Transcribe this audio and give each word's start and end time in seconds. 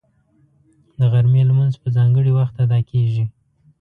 د 0.99 1.01
غرمې 1.11 1.41
لمونځ 1.49 1.73
په 1.81 1.87
ځانګړي 1.97 2.31
وخت 2.37 2.55
ادا 2.63 2.79
کېږي 2.89 3.25